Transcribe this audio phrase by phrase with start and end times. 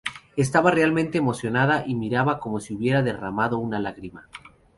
[0.35, 4.27] Estaba realmente emocionada y miraba como si hubiera derramado una lágrima.